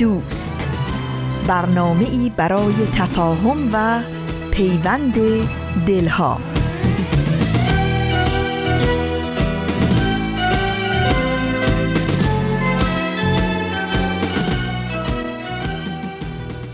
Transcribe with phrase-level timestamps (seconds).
[0.00, 0.68] دوست.
[1.46, 4.02] برنامه ای برای تفاهم و
[4.50, 5.14] پیوند
[5.86, 6.38] دلها.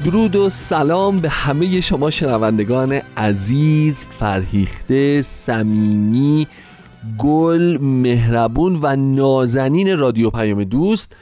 [0.04, 6.46] درود و سلام به همه شما شنوندگان عزیز فرهیخته صمیمی
[7.18, 11.16] گل مهربون و نازنین رادیو پیام دوست.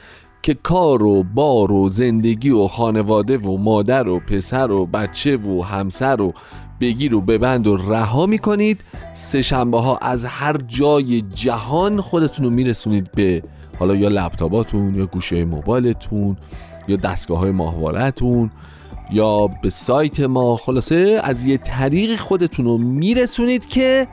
[0.45, 5.63] که کار و بار و زندگی و خانواده و مادر و پسر و بچه و
[5.63, 6.33] همسر و
[6.79, 8.81] بگیر و ببند و رها می‌کنید
[9.13, 13.43] سه شنبه ها از هر جای جهان خودتون رو میرسونید به
[13.79, 16.37] حالا یا لپتاپاتون یا گوشه موبایلتون
[16.87, 18.51] یا دستگاه های ماهوارتون
[19.11, 20.55] یا به سایت ما.
[20.55, 24.07] خلاصه از یه طریق خودتون رو میرسونید که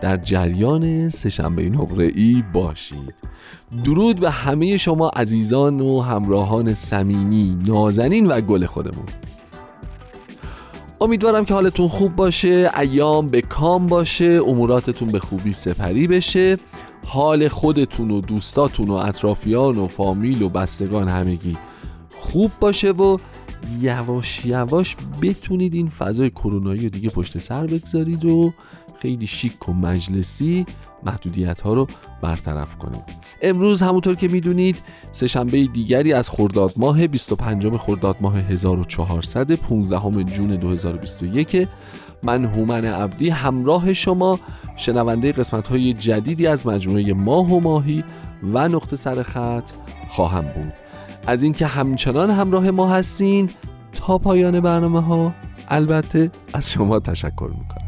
[0.00, 3.14] در جریان سهشنبه نقره ای باشید.
[3.84, 9.06] درود به همه شما عزیزان و همراهان صمیمی نازنین و گل خودمون.
[11.00, 16.58] امیدوارم که حالتون خوب باشه ایام به کام باشه اموراتتون به خوبی سپری بشه.
[17.04, 21.56] حال خودتون و دوستاتون و اطرافیان و فامیل و بستگان همگی
[22.10, 23.18] خوب باشه و
[23.80, 28.52] یواش یواش بتونید این فضای کرونایی رو دیگه پشت سر بگذارید و
[28.98, 30.66] خیلی شیک و مجلسی
[31.02, 31.86] محدودیت ها رو
[32.22, 33.04] برطرف کنید
[33.42, 34.76] امروز همونطور که می‌دونید
[35.12, 41.68] سهشنبه دیگری از خرداد ماه 25 خرداد ماه 1400 15 جون 2021
[42.22, 44.38] من هومن عبدی همراه شما
[44.76, 48.04] شنونده قسمت های جدیدی از مجموعه ماه و ماهی
[48.42, 49.70] و نقطه سر خط
[50.08, 50.72] خواهم بود.
[51.26, 53.50] از اینکه همچنان همراه ما هستین
[53.92, 55.34] تا پایان برنامه ها
[55.68, 57.85] البته از شما تشکر می‌کنم.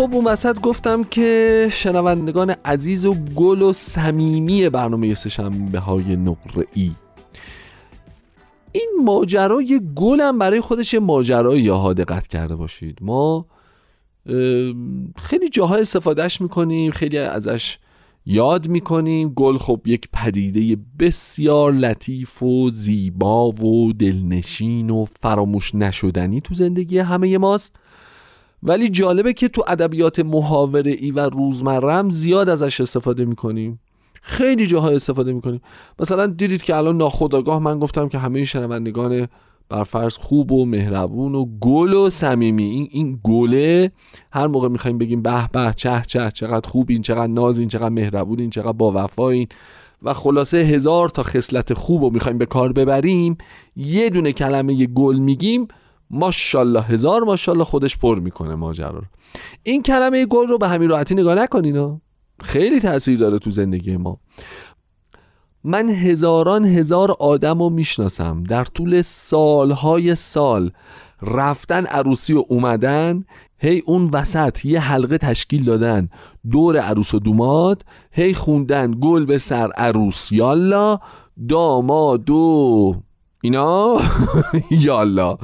[0.00, 6.66] خب اون وسط گفتم که شنوندگان عزیز و گل و صمیمی برنامه سهشنبه های نقره
[6.74, 6.90] ای.
[8.72, 12.98] این ماجرای گلم برای خودش ماجرایی ها دقت کرده باشید.
[13.00, 13.46] ما
[15.16, 17.78] خیلی جاها استفادهش می‌کنیم خیلی ازش
[18.26, 19.28] یاد می‌کنیم.
[19.28, 26.98] گل خب یک پدیده بسیار لطیف و زیبا و دلنشین و فراموش نشدنی تو زندگی
[26.98, 27.76] همه ماست.
[28.62, 33.80] ولی جالبه که تو ادبیات محاوره ای و روزمرم زیاد ازش استفاده می‌کنیم.
[34.22, 35.60] خیلی جاها استفاده می‌کنیم.
[35.98, 39.28] مثلا دیدید که الان ناخداگاه من گفتم که همه شنوندگان
[39.68, 42.64] بر فرض خوب و مهربون و گل و صمیمی.
[42.64, 43.92] این این گله
[44.32, 47.88] هر موقع می‌خوایم بگیم به به چه چه چقدر خوب این چقدر ناز این چقدر
[47.88, 49.48] مهربون این چقدر با وفا این.
[50.02, 53.38] و خلاصه هزار تا خصلت خوب رو می‌خوایم به کار ببریم
[53.76, 55.68] یه دونه کلمه گل میگیم
[56.10, 59.04] ماشاءالله هزار ماشاءالله خودش پر می‌کنه ماجرا رو.
[59.62, 62.00] این کلمه گل رو به همین راحتی نگاه نکنین
[62.42, 64.20] خیلی تاثیر داره تو زندگی ما.
[65.64, 68.42] من هزاران هزار آدم رو می‌شناسم.
[68.42, 70.70] در طول سالهای سال
[71.22, 73.24] رفتن عروسی و اومدن
[73.58, 76.08] هی اون وسط یه حلقه تشکیل دادن.
[76.50, 80.32] دور عروس و دوماد هی خوندن گل به سر عروس.
[80.32, 80.98] یالا
[81.48, 82.30] داماد
[83.42, 83.96] اینا؟
[84.70, 85.38] یالا.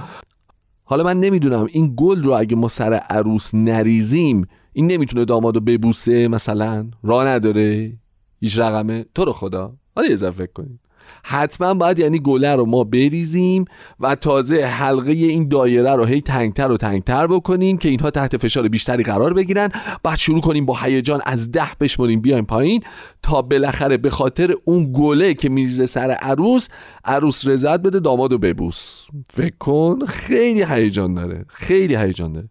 [0.89, 6.29] حالا من نمی‌دونم این گل رو اگه ما سر عروس نریزیم این نمی‌تونه دامادو ببوسه
[6.29, 7.99] مثلا؟ راه نداره؟
[8.41, 9.77] هیچ رقمه؟ تو رو خدا.
[9.97, 10.81] حالا یه فکر کنیم.
[11.29, 13.65] حتما باید یعنی گله رو ما بریزیم
[14.01, 18.69] و تازه حلقه این دایره رو هی تنگتر و تنگتر بکنیم که اینها تحت فشار
[18.69, 19.71] بیشتری قرار بگیرن.
[20.03, 22.83] بعد شروع کنیم با هیجان از ده بشمریم بیایم پایین
[23.23, 26.69] تا بالاخره به خاطر اون گله که میریزه سر عروس
[27.05, 29.07] عروس رضایت بده دامادو ببوس.
[29.31, 32.49] فکر کن خیلی هیجان داره خیلی هیجان داره.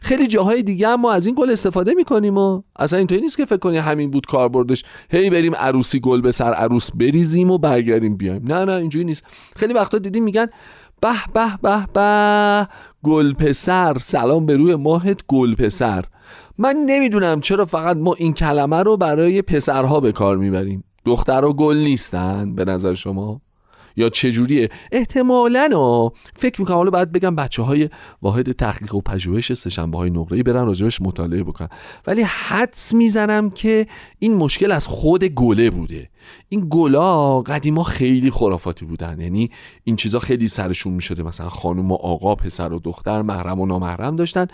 [0.00, 3.44] خیلی جاهای دیگه هم ما از این گل استفاده می‌کنیم و اصلا اینطوری نیست که
[3.44, 4.84] فکر کنی همین بود کاربردش.
[5.10, 8.42] هی بریم عروسی گل به سر عروس بریزیم و برگردیم بیایم.
[8.44, 9.24] نه نه اینجوری نیست.
[9.56, 10.46] خیلی وقتا دیدیم میگن
[11.00, 12.68] به به به به
[13.04, 16.04] گل پسر سلام به روی ماهت گل پسر.
[16.58, 20.84] من نمی‌دونم چرا فقط ما این کلمه رو برای پسرها به کار می‌بریم.
[21.04, 23.40] دختر و گل نیستن به نظر شما؟
[23.98, 27.88] یا چجوریه؟ احتمالا فکر می‌کنم حالا باید بگم بچه های
[28.22, 31.68] واحد تحقیق و پژوهش سهشنبه های نقره برن راجبش مطالعه بکنن.
[32.06, 33.86] ولی حدس می‌زنم که
[34.18, 36.10] این مشکل از خود گله بوده.
[36.48, 39.20] این گلا قدیما خیلی خرافاتی بودن.
[39.20, 39.50] یعنی
[39.84, 41.22] این چیزا خیلی سرشون می‌شده.
[41.22, 44.46] مثلا خانم و آقا پسر و دختر محرم و نامحرم داشتن.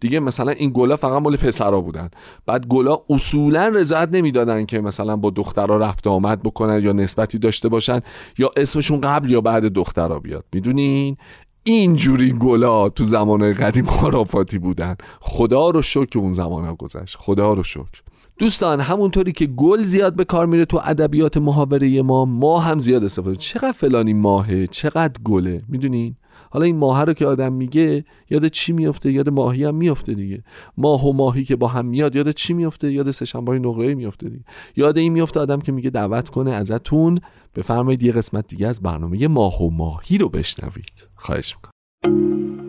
[0.00, 2.10] دیگه مثلا این گلا فقط مال پسرا بودن.
[2.46, 7.68] بعد گلا اصولا رضایت نمی‌دادن که مثلا با دخترها رفت آمد بکنن یا نسبتی داشته
[7.68, 8.00] باشن
[8.38, 10.44] یا اسمشون قبل یا بعد دخترها بیاد.
[10.52, 11.16] می‌دونین؟
[11.64, 14.96] اینجوری گلا تو زمان قدیم خرافاتی بودن.
[15.20, 17.16] خدا رو شکر اون زمان گذشت.
[17.16, 18.02] خدا رو شکر.
[18.42, 23.04] دوستان همونطوری که گل زیاد به کار میره تو ادبیات محاوره ما ما هم زیاد
[23.04, 26.16] استفاده چقدر فلانی ماهه؟ چقدر گله؟ می‌دونین؟
[26.50, 30.42] حالا این ماهه رو که آدم میگه یاد چی میفته یاد ماهی هم میفته دیگه.
[30.76, 34.44] ماه و ماهی که با هم میاد یاد چی میفته یاد سهشنبه نقره میفته دیگه.
[34.76, 37.18] یاد این میفته آدم که میگه دعوت کنه ازتون.
[37.54, 41.08] بفرمایید یه قسمت دیگه از برنامه ماه و ماهی رو بشنوید.
[41.14, 42.61] خواهش می‌کنم.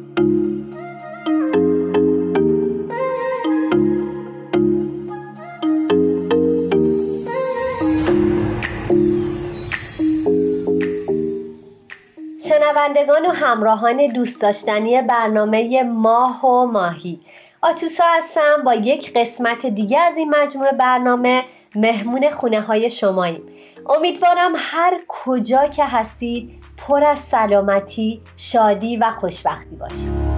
[12.49, 17.21] شنوندگان و همراهان دوست داشتنی برنامه ماه و ماهی.
[17.61, 21.43] آتوسا هستم با یک قسمت دیگه از این مجموعه برنامه
[21.75, 23.43] مهمون خونه های شماییم.
[23.89, 30.32] امیدوارم هر کجا که هستید پر از سلامتی، شادی و خوشبختی باشید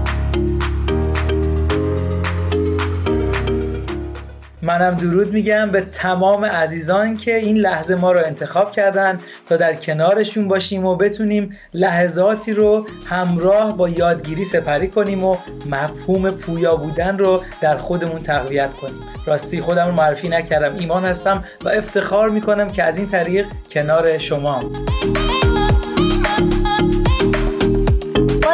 [4.66, 9.20] منم درود میگم به تمام عزیزان که این لحظه ما رو انتخاب کردن
[9.50, 16.32] تا در کنارشون باشیم و بتونیم لحظاتی رو همراه با یادگیری سپری کنیم و مفهوم
[16.32, 19.00] پویا بودن رو در خودمون تقویت کنیم.
[19.26, 20.76] راستی خودم رو معرفی نکردم.
[20.80, 24.60] ایمان هستم و افتخار می‌کنم که از این طریق کنار شما.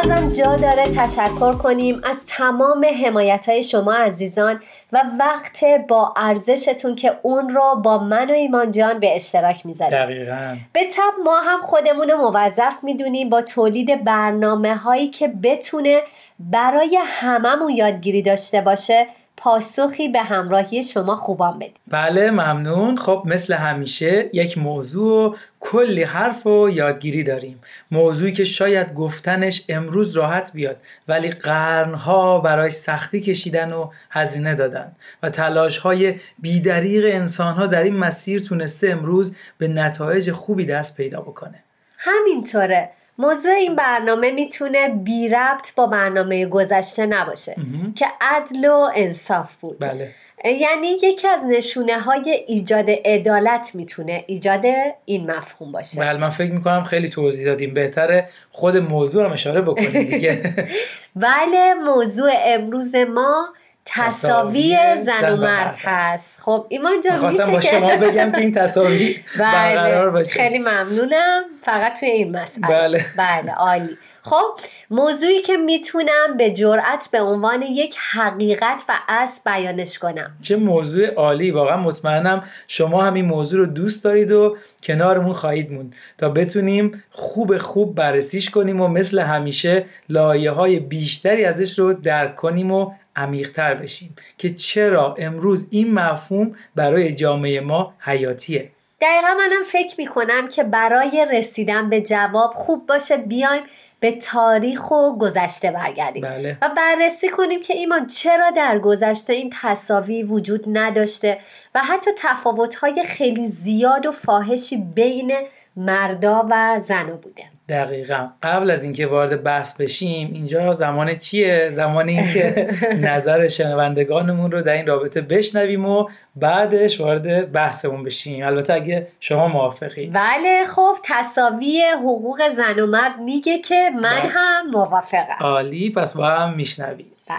[0.02, 4.60] بازم جا داره تشکر کنیم از تمام حمایت های شما عزیزان
[4.92, 9.98] و وقت با ارزشتون که اون رو با من و ایمان جان به اشتراک می‌ذاریم.
[9.98, 10.56] دقیقا.
[10.72, 16.00] به تب ما هم خودمون رو موظف می‌دونیم با تولید برنامه هایی که بتونه
[16.38, 19.06] برای هممون یادگیری داشته باشه.
[19.42, 22.96] پاسخی به همراهی شما خوبان بدیم بله ممنون.
[22.96, 27.60] خب مثل همیشه یک موضوع و کلی حرف و یادگیری داریم.
[27.90, 30.76] موضوعی که شاید گفتنش امروز راحت بیاد
[31.08, 34.92] ولی قرنها برای سختی کشیدن و هزینه دادن
[35.22, 40.96] و تلاش های بیدریق انسان ها در این مسیر تونسته امروز به نتایج خوبی دست
[40.96, 41.62] پیدا بکنه.
[41.98, 42.90] همینطوره.
[43.22, 47.56] موضوع این برنامه می‌تونه بی ربط با برنامه گذشته نباشه
[47.96, 49.78] که عدل و انصاف بود.
[49.78, 50.10] بله.
[50.44, 54.64] یعنی یکی از نشونه های ایجاد عدالت می‌تونه ایجاد
[55.04, 56.00] این مفهوم باشه.
[56.00, 57.74] بله من فکر می‌کنم خیلی توضیح دادیم.
[57.74, 60.54] بهتره خود موضوع هم اشاره بکنیم دیگه.
[61.16, 63.46] بله موضوع امروز ما
[63.84, 66.40] تصاوی زن و مرد هست.
[66.40, 70.30] خب ایمان جان میشه با شما بگم که این تصاوی برقرار باشه.
[70.30, 71.42] خیلی ممنونم.
[71.62, 72.68] فقط توی این مسئله.
[72.68, 73.04] بله.
[73.16, 73.98] بله عالی.
[74.22, 74.58] خب
[74.90, 80.36] موضوعی که می‌تونم به جرأت به عنوان یک حقیقت و اصل بیانش کنم.
[80.42, 85.72] چه موضوع عالی واقعا مطمئنم شما هم این موضوع رو دوست دارید و کنارمون خواهید
[85.72, 91.92] موند تا بتونیم خوب خوب بررسیش کنیم و مثل همیشه لایه های بیشتری ازش رو
[91.92, 98.70] درک کنیم و عمیقتر بشیم که چرا امروز این مفهوم برای جامعه ما حیاتیه.
[99.00, 103.62] دقیقا منم فکر می‌کنم که برای رسیدن به جواب خوب باشه بیایم
[104.02, 106.58] به تاریخ و گذشته برگردیم بله.
[106.62, 111.38] و بررسی کنیم که ایمان چرا در گذشته این تصاوی وجود نداشته
[111.74, 115.32] و حتی تفاوت‌های خیلی زیاد و فاحشی بین
[115.76, 118.28] مردا و زنا بوده دقیقا.
[118.42, 122.68] قبل از اینکه وارد بحث بشیم اینجا زمان چیه؟ زمان اینکه
[123.10, 128.46] نظر شنوندگانمون رو در این رابطه بشنویم و بعدش وارد بحثمون بشیم.
[128.46, 134.28] البته اگه شما موافقی بله خب تصاوی حقوق زن و مرد میگه که من بله.
[134.28, 135.36] هم موافقم.
[135.40, 137.06] عالی پس با هم میشنویم.
[137.28, 137.38] بله.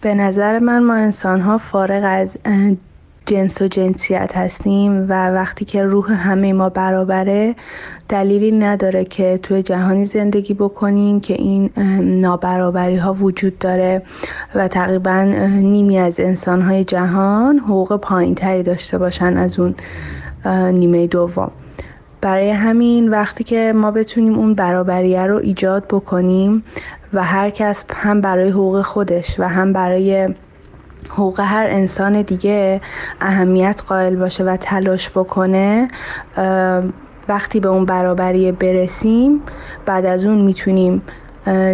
[0.00, 2.38] به نظر من ما انسان ها فارغ از
[3.28, 7.54] جنس و جنسیت هستیم و وقتی که روح همه ما برابره
[8.08, 11.70] دلیلی نداره که توی جهانی زندگی بکنیم که این
[12.20, 14.02] نابرابری ها وجود داره
[14.54, 15.22] و تقریبا
[15.62, 19.74] نیمی از انسان های جهان حقوق پایین تری داشته باشن از اون
[20.72, 21.50] نیمه دوم.
[22.20, 26.64] برای همین وقتی که ما بتونیم اون برابریه رو ایجاد بکنیم
[27.12, 30.28] و هر کس هم برای حقوق خودش و هم برای
[31.10, 32.80] حقوق هر انسان دیگه
[33.20, 35.88] اهمیت قائل باشه و تلاش بکنه
[37.28, 39.42] وقتی به اون برابری برسیم
[39.86, 41.02] بعد از اون می‌تونیم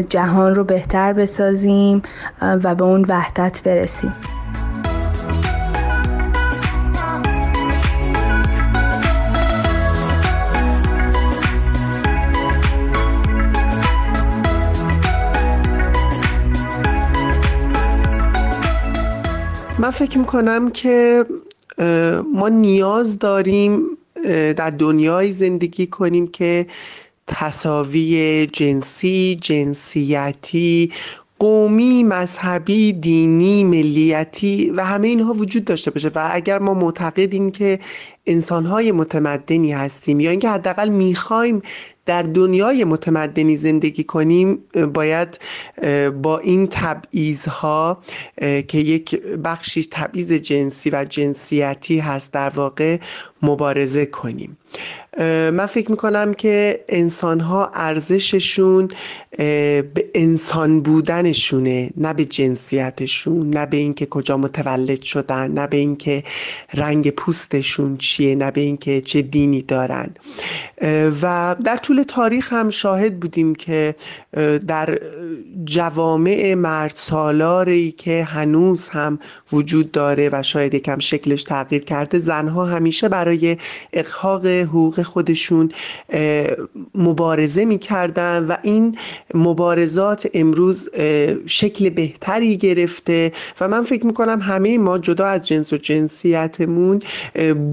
[0.09, 2.03] جهان رو بهتر بسازیم
[2.43, 4.13] و به اون وحدت برسیم.
[19.85, 21.25] من فکر می‌کنم که
[22.35, 23.83] ما نیاز داریم
[24.57, 26.67] در دنیای زندگی کنیم که
[27.27, 30.93] تصاوی جنسی جنسیتی
[31.39, 36.09] قومی مذهبی دینی ملیتی و همه اینها وجود داشته باشه.
[36.15, 37.79] و اگر ما معتقدیم که
[38.27, 41.63] انسانهای متمدنی هستیم یا اینکه حداقل می‌خوایم
[42.07, 44.59] در دنیای متمدنی زندگی کنیم
[44.95, 45.39] باید
[46.23, 46.69] با این
[47.49, 48.03] ها
[48.69, 52.99] که یک بخشی تبعیض جنسی و جنسیتی هست در واقع
[53.43, 54.57] مبارزه کنیم.
[55.19, 58.89] من فکر می‌کنم که انسان ها ارزششون
[59.39, 66.23] به انسان بودنشونه نه به جنسیتشون نه به اینکه کجا متولد شدن نه به اینکه
[66.75, 70.15] رنگ پوستشون چیه نه به اینکه چه دینی دارن.
[71.23, 73.95] و در طول تاریخ هم شاهد بودیم که
[74.67, 74.99] در
[75.65, 79.19] جوامع مرد سالاری که هنوز هم
[79.53, 83.57] وجود داره و شاید یکم شکلش تغییر کرده زنها همیشه برای
[83.93, 85.73] اقحاق حقوق خودشون
[86.95, 88.99] مبارزه می‌کردن و این
[89.35, 90.91] مبارزات امروز
[91.47, 93.33] شکل بهتری گرفته.
[93.61, 97.03] و من فکر می‌کنم همه ما جدا از جنس و جنسیتمون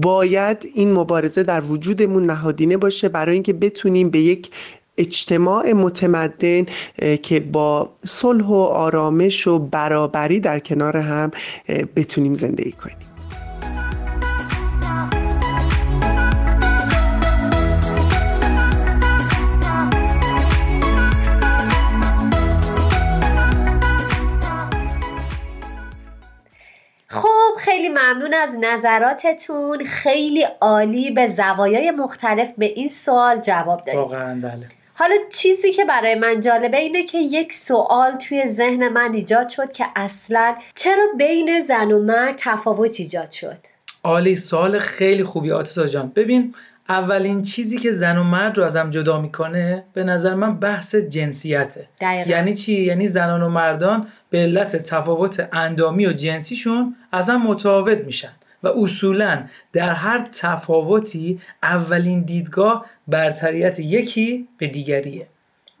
[0.02, 0.31] باید
[0.74, 4.50] این مبارزه در وجودمون نهادینه باشه برای اینکه بتونیم به یک
[4.98, 6.66] اجتماع متمدن
[7.22, 11.30] که با صلح و آرامش و برابری در کنار هم
[11.96, 13.11] بتونیم زندگی کنیم.
[27.64, 29.84] خیلی ممنون از نظراتتون.
[29.84, 33.94] خیلی عالی به زوایای مختلف به این سوال جواب دادید.
[33.94, 34.66] واقعا بله.
[34.94, 39.72] حالا چیزی که برای من جالبه اینه که یک سوال توی ذهن من ایجاد شد
[39.72, 43.58] که اصلا چرا بین زن و مرد تفاوت ایجاد شد؟
[44.04, 46.12] عالی سوال خیلی خوبی آتسا جان.
[46.16, 46.54] ببین
[46.92, 50.94] اولین چیزی که زن و مرد رو از هم جدا می‌کنه به نظر من بحث
[50.94, 51.88] جنسیته.
[52.00, 52.30] دقیقا.
[52.30, 57.98] یعنی چی؟ یعنی زنان و مردان به علت تفاوت اندامی و جنسیشون از هم متفاوت
[57.98, 58.32] میشن
[58.62, 65.26] و اصولا در هر تفاوتی اولین دیدگاه برتریت یکی به دیگریه.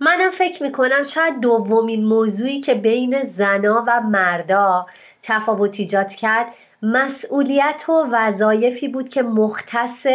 [0.00, 4.86] منم فکر می‌کنم شاید دومین موضوعی که بین زنا و مردا
[5.22, 6.46] تفاوت ایجاد کرد
[6.82, 10.06] مسئولیت و وظایفی بود که مختص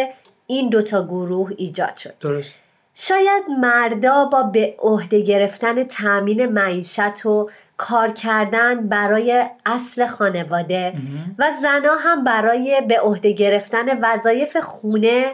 [0.47, 2.13] این دوتا گروه ایجاد شد.
[2.19, 2.59] درست.
[2.99, 10.93] شاید مردا با به عهده گرفتن تامین معیشت و کار کردن برای اصل خانواده
[11.39, 15.33] و زنا هم برای به عهده گرفتن وظایف خونه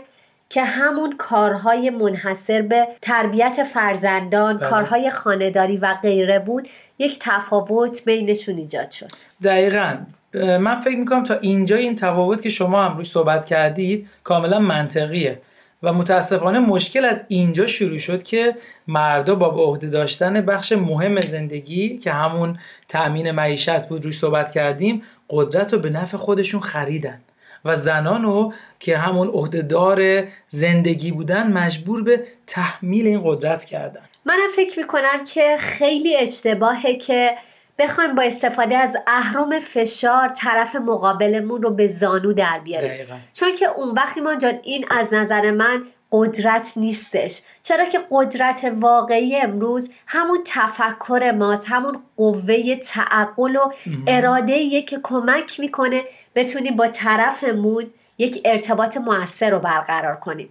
[0.49, 4.69] که همون کارهای منحصر به تربیت فرزندان بله.
[4.69, 6.67] کارهای خانهداری و غیره بود
[6.97, 9.11] یک تفاوت بینشون ایجاد شد.
[9.43, 9.97] دقیقا.
[10.33, 15.39] من فکر می‌کنم تا اینجا این تفاوت که شما هم روش صحبت کردید کاملا منطقیه
[15.83, 18.55] و متاسفانه مشکل از اینجا شروع شد که
[18.87, 22.57] مردا با به عهده داشتن بخش مهم زندگی که همون
[22.89, 27.21] تأمین معیشت بود روش صحبت کردیم قدرت رو به نفع خودشون خریدن
[27.65, 34.01] و زنانو که همون عهدهدار زندگی بودن مجبور به تحمیل این قدرت کردن.
[34.25, 37.31] منم فکر می‌کنم که خیلی اشتباهه که
[37.77, 43.07] بخوایم با استفاده از اهرم فشار طرف مقابلمون رو به زانو در بیاریم.
[43.33, 47.41] چون که اون وقتی ما جان این از نظر من قدرت نیستش.
[47.63, 53.71] چرا که قدرت واقعی امروز همون تفکر ماست همون قوه تعقل و
[54.07, 56.03] اراده که کمک می‌کنه
[56.35, 60.49] بتونیم با طرفمون یک ارتباط موثر رو برقرار کنیم.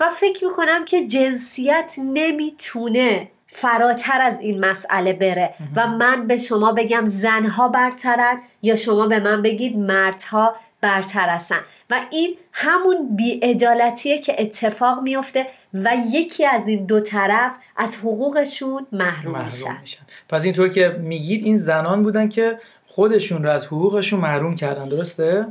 [0.00, 6.72] و فکر می‌کنم که جنسیت نمی‌تونه فراتر از این مسئله بره و من به شما
[6.72, 14.18] بگم زنها برترن یا شما به من بگید مردها برتر هستن و این همون بیعدالتیه
[14.18, 19.80] که اتفاق میفته و یکی از این دو طرف از حقوقشون محروم, میشن.
[19.80, 20.02] میشن.
[20.28, 25.46] پس اینطور که میگید این زنان بودن که خودشون رو از حقوقشون محروم کردن درسته؟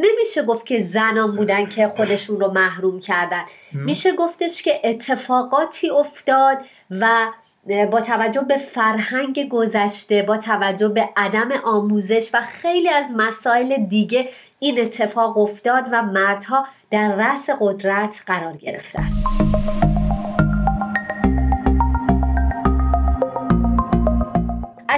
[0.00, 3.42] نمیشه گفت که زنان بودن که خودشون رو محروم کردن.
[3.72, 6.58] میشه گفتش که اتفاقاتی افتاد
[6.90, 7.26] و
[7.66, 14.28] با توجه به فرهنگ گذشته با توجه به عدم آموزش و خیلی از مسائل دیگه
[14.58, 19.08] این اتفاق افتاد و مردها در رأس قدرت قرار گرفتن.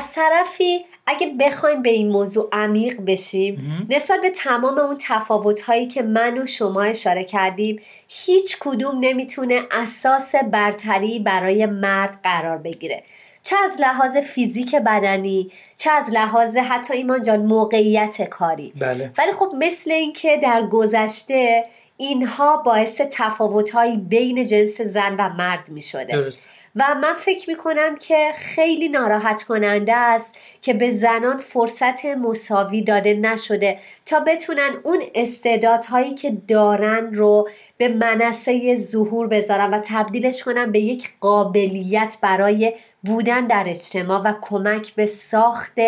[0.05, 5.87] از طرفی اگه بخوایم به این موضوع عمیق بشیم نسبت به تمام اون تفاوت هایی
[5.87, 13.03] که من و شما اشاره کردیم هیچ کدوم نمی‌تونه اساس برتری برای مرد قرار بگیره.
[13.43, 18.73] چه از لحاظ فیزیک بدنی چه از لحاظ حتی ایمان جان موقعیت کاری.
[18.77, 19.13] بله.
[19.19, 21.65] ولی خب مثل اینکه در گذشته
[21.97, 26.47] اینها باعث تفاوتهایی بین جنس زن و مرد می شده درست
[26.77, 32.83] و من فکر می کنم که خیلی ناراحت کننده است که به زنان فرصت مساوی
[32.83, 40.43] داده نشده تا بتونن اون استعدادهایی که دارن رو به منصه ظهور بذارن و تبدیلش
[40.43, 45.79] کنن به یک قابلیت برای بودن در اجتماع و کمک به ساخت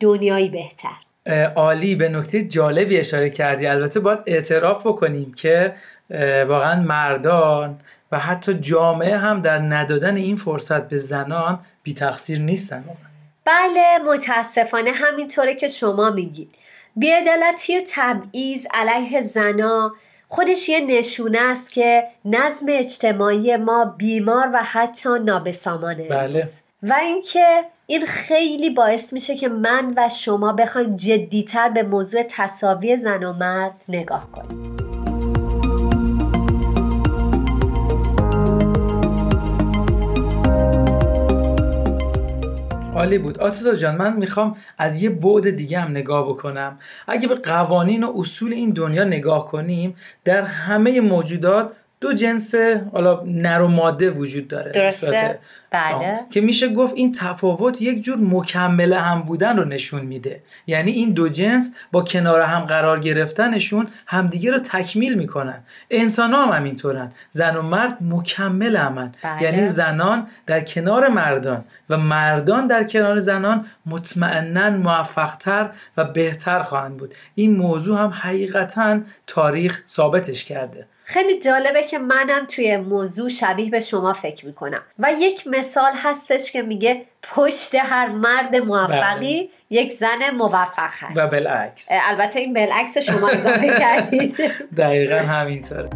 [0.00, 1.05] دنیایی بهتر.
[1.56, 3.66] عالی به نکته جالبی اشاره کردی.
[3.66, 5.74] البته باید اعتراف بکنیم که
[6.48, 7.78] واقعا مردان
[8.12, 12.84] و حتی جامعه هم در ندادن این فرصت به زنان بی تقصیر نیستن
[13.44, 16.50] بله متاسفانه همینطوره که شما میگید.
[16.96, 19.94] بیعدالتی و تبعیض علیه زنا
[20.28, 26.44] خودش یه نشونه است که نظم اجتماعی ما بیمار و حتی نابسامانه بله.
[26.82, 32.96] و اینکه این خیلی باعث میشه که من و شما بخوایم جدیتر به موضوع تصاوی
[32.96, 34.76] زن و مرد نگاه کنیم.
[42.94, 43.38] عالی بود.
[43.38, 46.78] آتوتا جان من می‌خوام از یه بعد دیگه هم نگاه بکنم.
[47.06, 52.54] اگه به قوانین و اصول این دنیا نگاه کنیم در همه موجودات دو جنس
[52.92, 54.72] حالا نر و ماده وجود داره.
[54.72, 55.38] درسته.
[55.70, 56.20] بله.
[56.30, 60.42] که میشه گفت این تفاوت یک جور مکمل هم بودن رو نشون میده.
[60.66, 65.58] یعنی این دو جنس با کنار هم قرار گرفتنشون همدیگه رو تکمیل می‌کنن.
[65.90, 67.12] انسان هم همینطورن.
[67.30, 69.12] زن و مرد مکمل همن.
[69.22, 69.42] بله.
[69.42, 76.96] یعنی زنان در کنار مردان و مردان در کنار زنان مطمئنا موفقتر و بهتر خواهند
[76.96, 77.14] بود.
[77.34, 80.86] این موضوع هم حقیقتا تاریخ ثابتش کرده.
[81.08, 84.82] خیلی جالبه که منم توی موضوع شبیه به شما فکر می‌کنم.
[84.98, 89.00] و یک مثال هستش که میگه پشت هر مرد موفقی
[89.36, 89.48] بله.
[89.70, 91.18] یک زن موفق هست.
[91.18, 91.88] و بالعکس.
[91.90, 94.36] البته این بالعکس رو شما اضافه کردید.
[94.78, 95.88] دقیقا همینطوره.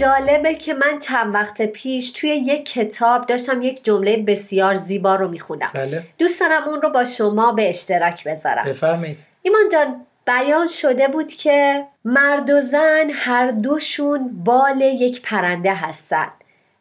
[0.00, 5.28] جالبه که من چند وقت پیش توی یک کتاب داشتم یک جمله بسیار زیبا رو
[5.28, 5.70] میخوندم.
[5.74, 6.02] بله.
[6.18, 8.64] دوست دارم اون رو با شما به اشتراک بذارم.
[8.64, 9.18] بفرمایید.
[9.42, 16.32] ایمان جان بیان شده بود که مرد و زن هر دوشون بال یک پرنده هستند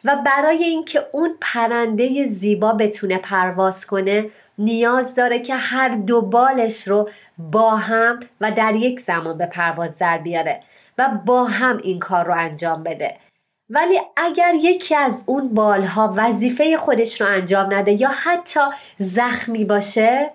[0.04, 4.26] و برای اینکه اون پرنده زیبا بتونه پرواز کنه
[4.58, 9.98] نیاز داره که هر دو بالش رو با هم و در یک زمان به پرواز
[9.98, 10.60] در بیاره.
[10.98, 13.16] و با هم این کار رو انجام بده.
[13.70, 18.60] ولی اگر یکی از اون بالها وظیفه خودش رو انجام نده یا حتی
[18.98, 20.32] زخمی باشه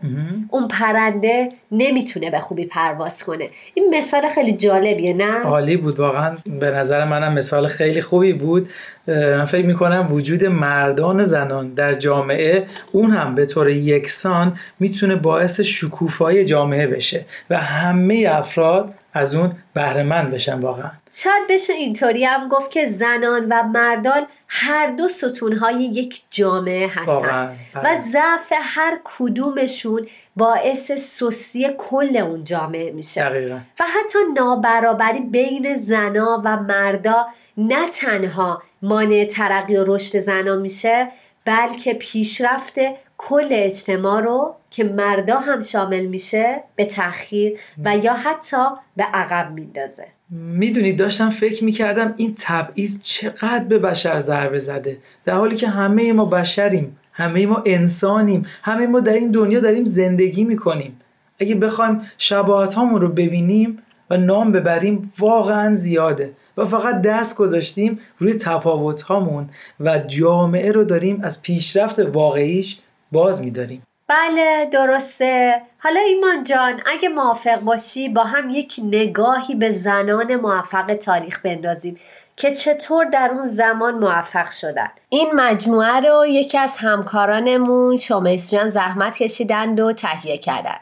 [0.49, 3.51] اون پرنده نمی‌تونه به خوبی پرواز کنه.
[3.75, 8.69] این مثال خیلی جالبیه نه؟ عالی بود واقعا به نظر منم مثال خیلی خوبی بود.
[9.07, 15.17] من فکر می‌کنم وجود مردان و زنان در جامعه اون هم به طور یکسان می‌تونه
[15.17, 20.91] باعث شکوفایی جامعه بشه و همه افراد از اون بهره بشن واقعا.
[21.13, 27.57] شاید بشه اینطوری هم گفت که زنان و مردان هر دو ستونهای یک جامعه هستن.
[27.75, 33.21] و ضعف هر کدومشون باعث سستی کل اون جامعه میشه.
[33.21, 33.59] دقیقا.
[33.81, 41.09] و حتی نابرابری بین زنا و مردا نه تنها مانع ترقی و رشد زنا میشه
[41.45, 42.75] بلکه پیشرفت
[43.19, 49.53] کل اجتماع رو که مردا هم شامل میشه به تأخیر و یا حتی به عقب
[49.53, 50.07] میندازه.
[50.31, 54.97] می‌دونید داشتم فکر می‌کردم این تبعیض چقدر به بشر ضربه زده.
[55.25, 59.85] در حالی که همه ما بشریم همه ما انسانیم همه ما در این دنیا داریم
[59.85, 61.01] زندگی می‌کنیم.
[61.41, 66.33] اگه بخوایم شباهت هامون رو ببینیم و نام ببریم واقعا زیاده.
[66.57, 69.49] و فقط دست گذاشتیم روی تفاوت هامون
[69.81, 72.79] و جامعه رو داریم از پیشرفت واقعیش
[73.13, 73.83] باز میداریم.
[74.09, 75.63] بله درسته.
[75.79, 82.01] حالا ایمان جان اگه موافق باشی با هم یک نگاهی به زنان موفق تاریخ بندازیم
[82.37, 84.89] که چطور در اون زمان موفق شدن.
[85.09, 90.77] این مجموعه رو یکی از همکارانمون شمیس جان زحمت کشیدند و تهیه کردن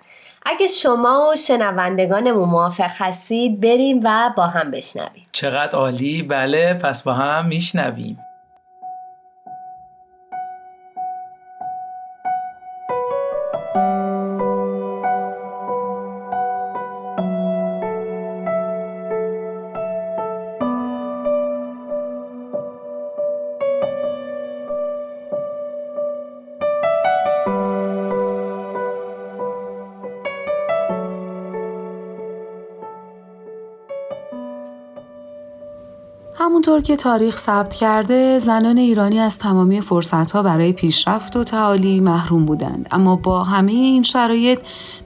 [0.46, 5.26] اگه شما و شنوندگانمون موافق هستید بریم و با هم بشنویم.
[5.32, 6.22] چقدر عالی.
[6.22, 8.18] بله پس با هم میشنویم.
[36.66, 42.44] همونطور که تاریخ ثبت کرده زنان ایرانی از تمامی فرصتها برای پیشرفت و تعالی محروم
[42.44, 42.88] بودند.
[42.90, 44.60] اما با همه این شرایط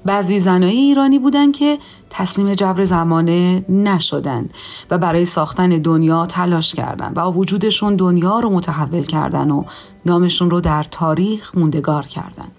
[0.04, 1.78] بعضی زنای ایرانی بودند که
[2.10, 4.54] تسلیم جبر زمانه نشدند
[4.90, 9.64] و برای ساختن دنیا تلاش کردند و وجودشون دنیا رو متحول کردن و
[10.06, 12.52] نامشون رو در تاریخ موندگار کردند.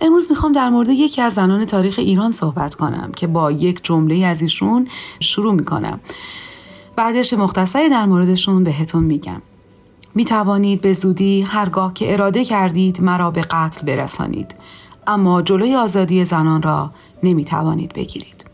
[0.00, 4.26] امروز می‌خوام در مورد یکی از زنان تاریخ ایران صحبت کنم که با یک جمله
[4.26, 4.88] از ایشون
[5.20, 6.00] شروع می‌کنم.
[6.96, 9.42] بعدش مختصری در موردشون بهتون میگم.
[10.14, 14.54] می توانید به زودی هرگاه که اراده کردید مرا به قتل برسانید.
[15.06, 16.90] اما جلوی آزادی زنان را
[17.22, 18.46] نمی توانید بگیرید.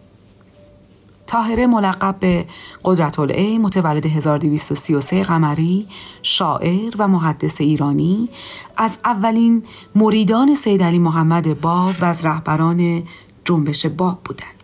[1.27, 2.47] تاهره ملقب به
[2.85, 5.87] قدرت العی متولد 1233 قمری
[6.23, 8.29] شاعر و محدث ایرانی
[8.77, 9.63] از اولین
[9.95, 13.03] مریدان سید علی محمد باب و از رهبران
[13.45, 14.63] جنبش باب بودند.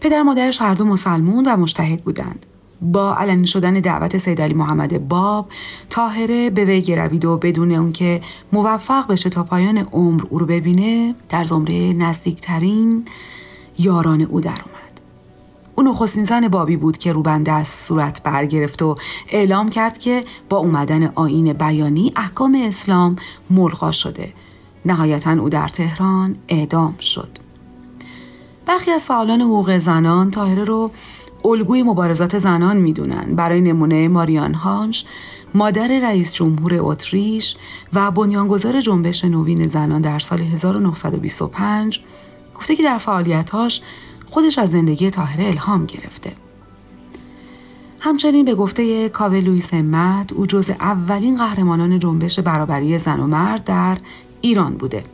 [0.00, 2.46] پدر مادرش هر دو مسلمون و مشتهد بودند.
[2.82, 5.48] با علنی شدن دعوت سید علی محمد باب
[5.90, 8.20] تاهره به وی گروید و بدون اون که
[8.52, 13.04] موفق بشه تا پایان عمر او رو ببینه در زمره نزدیکترین
[13.78, 15.00] یاران او در اومد.
[15.74, 18.96] او نخستین زن بابی بود که روبنده از صورت برگرفت و
[19.28, 23.16] اعلام کرد که با اومدن آین بیانی احکام اسلام
[23.50, 24.32] ملغا شده.
[24.84, 27.38] نهایتا او در تهران اعدام شد.
[28.66, 30.90] برخی از فعالان حقوق زنان تاهره رو
[31.44, 35.04] الگوی مبارزات زنان می‌دونن برای نمونه ماریان هانش
[35.54, 37.56] مادر رئیس جمهور اتریش
[37.92, 42.00] و بنیانگذار جنبش نوین زنان در سال 1925
[42.54, 43.82] گفته که در فعالیتاش
[44.26, 46.32] خودش از زندگی تاهره الهام گرفته.
[48.00, 53.64] همچنین به گفته کاوه لویس مد او جز اولین قهرمانان جنبش برابری زن و مرد
[53.64, 53.98] در
[54.40, 55.04] ایران بوده.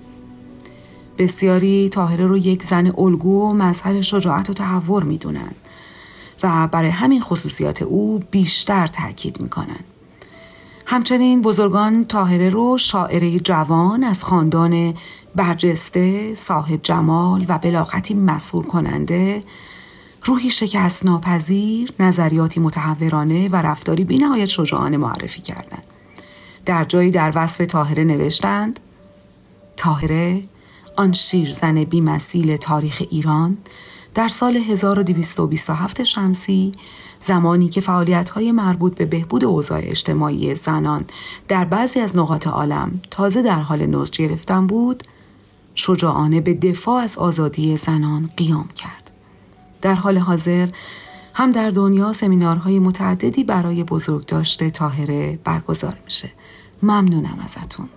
[1.19, 5.55] بسیاری تاهره رو یک زن الگو و مظهر شجاعت و تحور می‌دونند.
[6.45, 9.85] و برای همین خصوصیات او بیشتر تاکید می‌کنند.
[10.87, 14.95] همچنین بزرگان تاهره رو شاعره جوان از خاندان
[15.35, 19.43] برجسته، صاحب جمال و بلاغتی مسئول کننده،
[20.25, 25.85] روحی شکست ناپذیر، نظریاتی متحورانه و رفتاری بینهایت شجاعانه معرفی کردند.
[26.67, 28.81] در جایی در وصف تاهره نوشتند
[29.77, 30.43] تاهره
[30.97, 33.59] آن شیرزن بیمثیل تاریخ ایران
[34.15, 36.73] در سال 1227 شمسی
[37.21, 37.83] زمانی که
[38.35, 41.05] های مربوط به بهبود اوضاع اجتماعی زنان
[41.49, 45.03] در بعضی از نقاط عالم تازه در حال نزد گرفتن بود
[45.75, 49.11] شجاعانه به دفاع از آزادی زنان قیام کرد.
[49.83, 50.69] در حال حاضر
[51.35, 56.31] هم در دنیا سمینارهای متعددی برای بزرگداشت تاهره برگزار میشه.
[56.83, 57.89] ممنونم ازتون.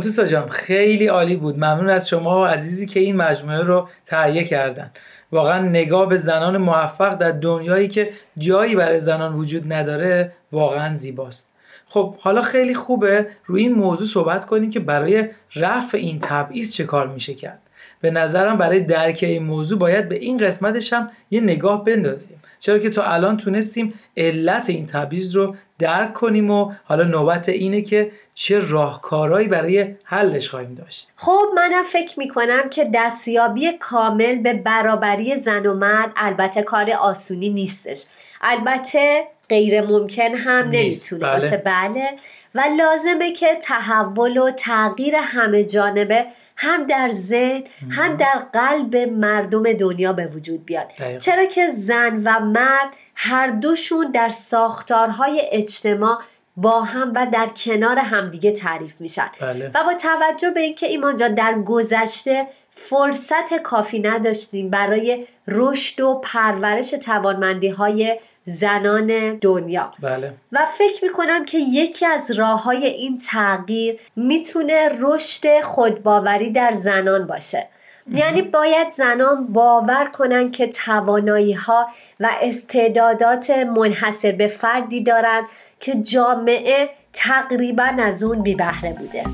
[0.00, 1.56] آتوسا جان خیلی عالی بود.
[1.56, 4.90] ممنون از شما و عزیزی که این مجموعه رو تهیه کردن.
[5.32, 11.48] واقعا نگاه به زنان موفق در دنیایی که جایی برای زنان وجود نداره واقعا زیباست.
[11.86, 16.84] خب حالا خیلی خوبه روی این موضوع صحبت کنیم که برای رفع این تبعیض چه
[16.84, 17.62] کار میشه کرد.
[18.00, 22.42] به نظرم برای درک این موضوع باید به این قسمتش هم یه نگاه بندازیم.
[22.58, 27.82] چرا که تا الان تونستیم علت این تبعیض رو درک کنیم و حالا نوبت اینه
[27.82, 31.12] که چه راهکارهایی برای حلش خواهیم داشت.
[31.16, 37.48] خب منم فکر می‌کنم که دستیابی کامل به برابری زن و مرد البته کار آسونی
[37.48, 38.04] نیستش.
[38.40, 41.40] البته غیر ممکن هم نمی‌تونه بله.
[41.40, 42.08] باشه بله.
[42.54, 46.26] و لازمه که تحول و تغییر همه جانبه
[46.62, 50.92] هم در ذهن هم در قلب مردم دنیا به وجود بیاد.
[51.18, 56.18] چرا که زن و مرد هر دوشون در ساختارهای اجتماع
[56.56, 59.30] با هم و در کنار همدیگه تعریف میشن.
[59.40, 59.70] بله.
[59.74, 66.20] و با توجه به اینکه ایمان جان در گذشته فرصت کافی نداشتیم برای رشد و
[66.24, 69.92] پرورش توانمندی های زنان دنیا.
[70.02, 70.32] بله.
[70.52, 77.26] و فکر می‌کنم که یکی از راه های این تغییر می‌تونه رشد خودباوری در زنان
[77.26, 77.68] باشه.
[78.14, 81.88] یعنی باید زنان باور کنن که توانایی ها
[82.20, 85.44] و استعدادات منحصر به فردی دارند
[85.80, 89.24] که جامعه تقریبا از اون بی بهره بوده.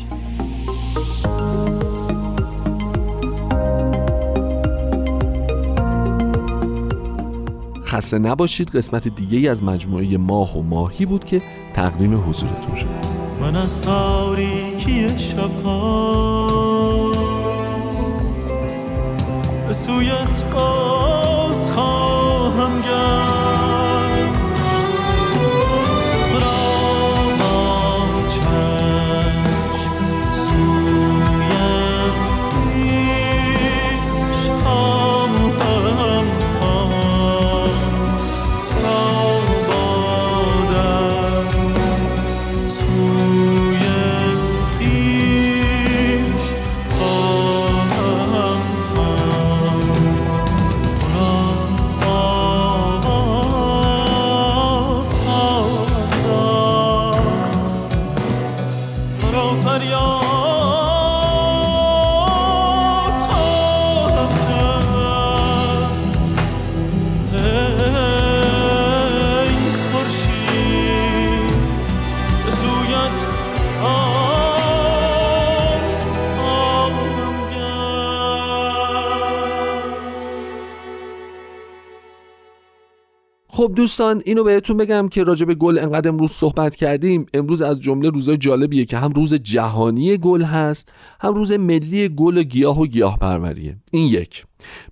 [7.85, 8.75] خسته نباشید.
[8.75, 11.41] قسمت دیگه ای از مجموعه ماه و ماهی بود که
[11.73, 12.87] تقدیم حضورتون شد.
[13.41, 17.11] من از تاریکی شبها
[19.67, 21.14] به سویت باز
[83.65, 87.25] خب دوستان اینو بهتون بگم که راجع به گل انقدر امروز صحبت کردیم.
[87.33, 92.37] امروز از جمله روزای جالبیه که هم روز جهانی گل هست هم روز ملی گل
[92.37, 93.75] و گیاه و گیاه پروریه.
[93.91, 94.45] این یک.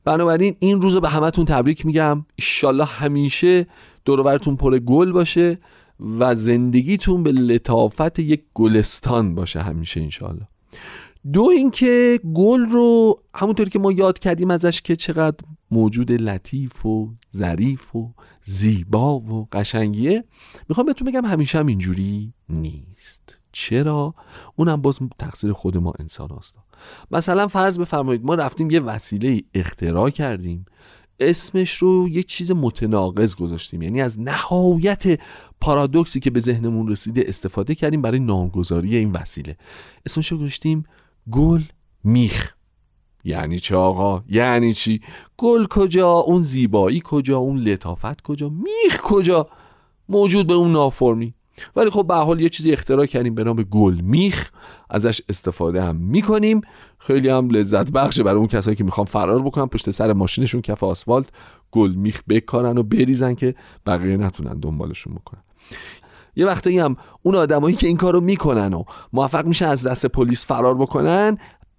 [0.04, 2.26] بنابراین این روز رو به همتون تبریک میگم.
[2.36, 3.68] ایشالله همیشه
[4.06, 5.60] دورورتون پر گل باشه
[6.20, 10.48] و زندگیتون به لطافت یک گلستان باشه همیشه انشالله
[11.32, 15.38] دو اینکه گل رو همونطور که ما یاد کردیم ازش که چقدر
[15.72, 20.24] موجود لطیف و ظریف و زیبا و قشنگیه
[20.70, 23.40] می‌خوام بهتون بگم همیشه هم اینجوری نیست.
[23.52, 24.16] چرا؟
[24.56, 26.56] اونم باز تقصیر خود ما انسان هست
[27.12, 30.66] مثلا فرض بفرمایید ما رفتیم یه وسیله اختراع کردیم.
[31.20, 33.82] اسمش رو یه چیز متناقض گذاشتیم.
[33.82, 35.20] یعنی از نهایت
[35.62, 39.58] پارادوکسی که به ذهنمون رسیده استفاده کردیم برای نامگذاری این وسیله.
[40.06, 40.84] اسمش رو گذاشتیم
[41.32, 41.62] گل
[42.04, 42.54] میخ.
[43.24, 45.02] یعنی چه آقا؟ یعنی چی؟
[45.38, 49.48] گل کجا؟ اون زیبایی کجا؟ اون لطافت کجا؟ میخ کجا؟
[50.10, 51.34] موجود به اون نافرمی
[51.76, 54.52] ولی خب به حال یه چیزی اختراع کردیم به نام گل میخ.
[54.90, 56.62] ازش استفاده هم می‌کنیم.
[56.98, 59.66] خیلی هم لذت بخشه برای اون کسایی که می‌خوان فرار بکنن.
[59.66, 61.30] پشت سر ماشینشون کف آسفالت
[61.72, 63.56] گل میخ بکارن و بریزن که
[63.86, 65.44] بقیه نتونن دنبالشون بکنن.
[66.36, 70.46] یه وقتایی هم اون آدمایی که این کارو می‌کنن و موفق میشن از دست پلیس
[70.46, 71.38] فرار بکنن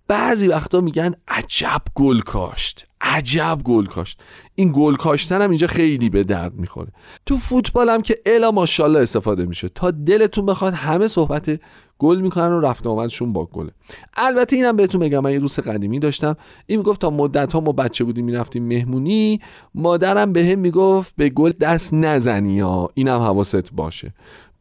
[0.08, 2.86] بعضی وقتا میگن عجب گل کاشت.
[3.04, 4.20] عجب گل کاشت.
[4.54, 6.88] این گل کاشتن هم اینجا خیلی به درد می‌خوره.
[7.26, 9.68] تو فوتبال هم که الا ماشاءالله استفاده میشه.
[9.68, 11.60] تا دلتون بخواد همه صحبت
[11.98, 13.70] گل می‌کنن و رفت آمدشون با گله.
[14.16, 16.36] البته اینم بهتون بگم من یه دوست قدیمی داشتم.
[16.66, 19.40] این می‌گفت تا مدت ها ما بچه بودیم می‌رفتیم مهمونی.
[19.74, 24.14] مادرم به هم می‌گفت به گل دست نزنی ها اینم حواست باشه.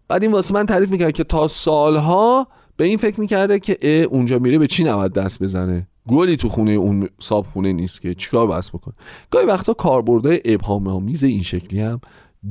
[0.07, 4.03] بعد این واسه من تعریف می‌کرد که تا سالها به این فکر می‌کرده که اه
[4.03, 8.15] اونجا میره به چی نباید دست بزنه؟ گلی تو خونه اون صاحب خونه نیست که
[8.15, 8.93] چیکار بس بکنه.
[9.31, 12.01] گاهی وقتا کاربردهای ابهام آمیز این شکلی هم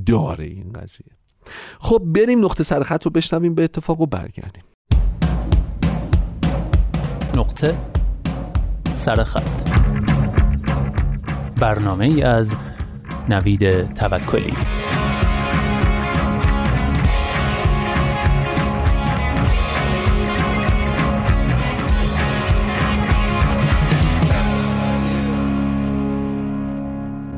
[0.07, 1.07] داره این قضیه.
[1.81, 4.63] خب بریم نقطه سرخط رو بشنویم به اتفاق و برگردیم.
[7.37, 7.79] نقطه
[8.93, 9.69] سرخط
[11.61, 12.55] برنامه ای از
[13.29, 14.53] نوید توکلی.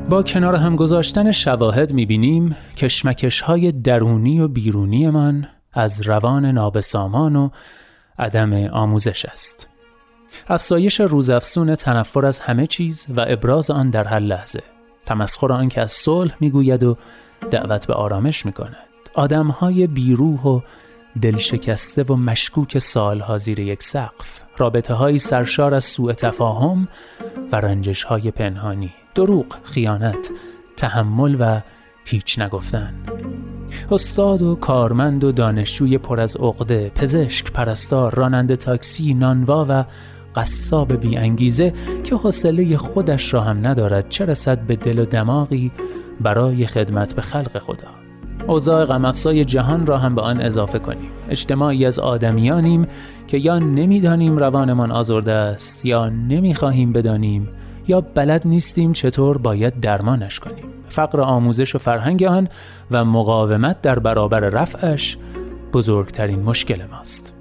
[0.09, 7.35] با کنار هم گذاشتن شواهد می‌بینیم کشمکش های درونی و بیرونی من از روان نابسامان
[7.35, 7.49] و
[8.19, 9.67] عدم آموزش است.
[10.47, 14.63] افزایش روزافزون تنفر از همه چیز و ابراز آن در هر لحظه.
[15.05, 16.97] تمسخر آن که از صلح می‌گوید و
[17.51, 18.75] دعوت به آرامش می‌کند.
[19.13, 20.59] آدم های بیروح و
[21.21, 24.41] دلشکسته و مشکوک سالها زیر یک سقف.
[24.57, 26.87] رابطه های سرشار از سوء تفاهم
[27.51, 28.93] و رنجش های پنهانی.
[29.15, 30.31] دروغ، خیانت،
[30.77, 31.61] تحمل و
[32.05, 32.93] هیچ نگفتن.
[33.91, 39.85] استاد و کارمند و دانشجوی پر از عقده، پزشک، پرستار، راننده تاکسی، نانوا و
[40.35, 41.73] قصاب بی انگیزه
[42.03, 45.71] که حوصله خودش را هم ندارد چه رسد به دل و دماغی
[46.21, 47.87] برای خدمت به خلق خدا.
[48.47, 51.09] اوضاع غم جهان را هم به آن اضافه کنیم.
[51.29, 52.87] اجتماعی از آدمیانیم
[53.27, 57.47] که یا نمی‌دانیم روانمان آزرده است یا نمی‌خواهیم بدانیم
[57.87, 62.47] یا بلد نیستیم چطور باید درمانش کنیم؟ فقر آموزش و فرهنگ آن
[62.91, 65.17] و مقاومت در برابر رفعش
[65.73, 67.33] بزرگترین مشکل ماست.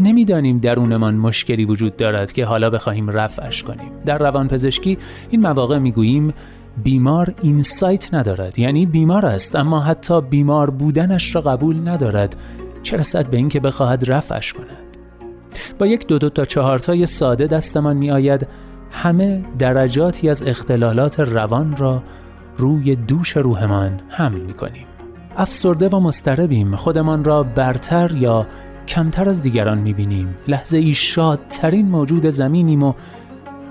[0.00, 3.90] نمی‌دانیم درونمان مشکلی وجود دارد که حالا بخواهیم رفعش کنیم.
[4.06, 4.98] در روانپزشکی
[5.30, 6.34] این مواقع می‌گوییم
[6.82, 8.58] بیمار اینسایت ندارد.
[8.58, 12.36] یعنی بیمار است اما حتی بیمار بودنش را قبول ندارد.
[12.82, 14.96] چه رسد به اینکه بخواهد رفعش کند؟
[15.78, 18.46] با یک دو دو تا چهارتای ساده دستمان می آید
[18.94, 22.02] همه درجاتی از اختلالات روان را
[22.56, 24.86] روی دوش روحمان حمل می کنیم.
[25.36, 28.46] افسرده و مستربیم خودمان را برتر یا
[28.88, 30.34] کمتر از دیگران می بینیم.
[30.48, 32.92] لحظه ای شادترین موجود زمینیم و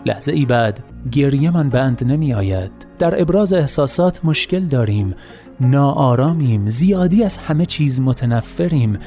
[0.06, 2.72] لحظه ای بعد گریه من بند نمی آید.
[3.00, 5.16] در ابراز احساسات مشکل داریم.
[5.60, 6.70] ناآرامیم.
[6.70, 8.98] زیادی از همه چیز متنفریم.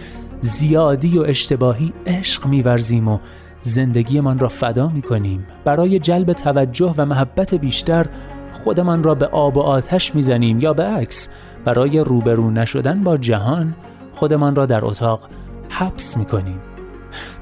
[0.41, 3.19] زیادی و اشتباهی عشق میورزیم و
[3.67, 8.07] زندگیمان را فدا می کنیم برای جلب توجه و محبت بیشتر
[8.53, 11.29] خودمان را به آب و آتش می‌زنیم یا به عکس.
[11.65, 13.75] برای روبرو نشدن با جهان
[14.13, 15.29] خودمان را در اتاق
[15.69, 16.61] حبس می کنیم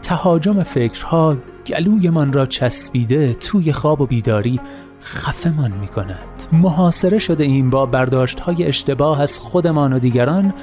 [0.03, 4.61] تهاجم فکرها گلویمان را چسبیده توی خواب و بیداری
[5.03, 10.55] خفمان می کند محاصره شده این با برداشت های اشتباه از خودمان و دیگران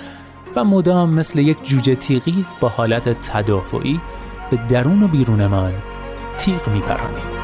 [0.55, 4.01] و مدام مثل یک جوجه تیغی با حالت تدافعی
[4.51, 5.73] به درون و بیرونمان
[6.37, 7.41] تیغ میپرانیم.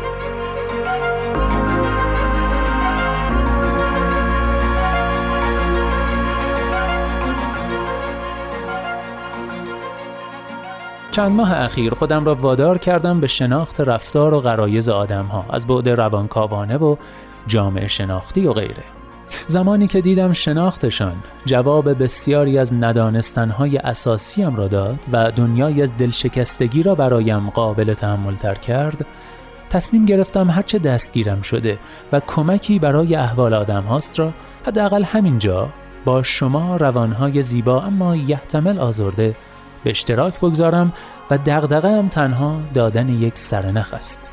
[11.12, 15.68] چند ماه اخیر خودم را وادار کردم به شناخت رفتار و غرایز آدم ها از
[15.68, 16.96] بعد روانکاوانه و
[17.48, 18.97] جامعه شناختی و غیره.
[19.48, 26.84] زمانی که دیدم شناختشان جواب بسیاری از ندانستنهای اساسیم را داد و دنیای از دلشکستگی
[26.84, 29.06] را برایم قابل تحمل تر کرد
[29.70, 31.80] تصمیم گرفتم هرچه دستگیرم شده
[32.12, 34.34] و کمکی برای احوال آدم هاست را
[34.68, 35.70] حداقل همینجا
[36.06, 39.36] با شما روانهای زیبا اما یحتمل آزرده
[39.84, 40.94] به اشتراک بگذارم
[41.32, 44.30] و دغدغه هم تنها دادن یک سرنخ است.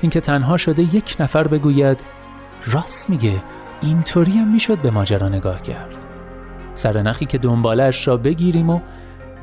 [0.00, 2.00] اینکه تنها شده یک نفر بگوید
[2.66, 3.42] راست میگه
[3.84, 5.96] اینطوری هم می‌شد به ماجرا نگاه کرد.
[6.74, 8.80] سرنخی که دنبالش را بگیریم و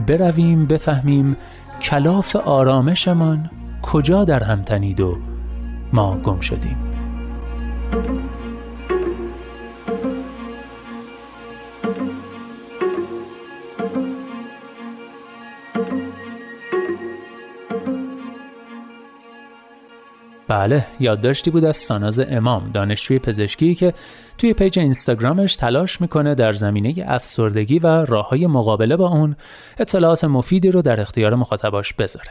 [0.08, 1.38] برویم بفهمیم
[1.82, 3.50] کلاف آرامشمان
[3.82, 5.18] کجا در هم تنید و
[5.94, 6.78] ما گم شدیم.
[20.52, 23.94] بله یادداشتی بود از ساناز امام دانشجوی پزشکی که
[24.38, 29.36] توی پیج اینستاگرامش تلاش می‌کنه در زمینه افسردگی و راه های مقابله با اون
[29.80, 32.30] اطلاعات مفیدی رو در اختیار مخاطباش بذاره.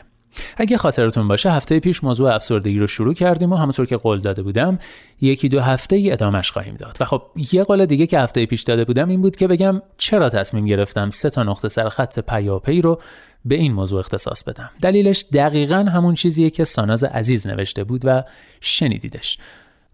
[0.57, 4.43] اگه خاطرتون باشه هفته پیش موضوع افسردگی رو شروع کردیم و همونطور که قول داده
[4.43, 4.79] بودم
[5.21, 6.97] یکی دو هفته ای ادامش خواهیم داد.
[7.01, 10.29] و خب یه قول دیگه که هفته پیش داده بودم این بود که بگم چرا
[10.29, 13.01] تصمیم گرفتم سه تا نقطه سر خط پیاپی رو
[13.45, 14.71] به این موضوع اختصاص بدم.
[14.83, 18.25] دلیلش دقیقا همون چیزیه که ساناز عزیز نوشته بود و
[18.61, 19.39] شنیدیدش.